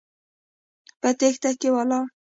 [1.01, 2.05] په تېښته کې ولاړ.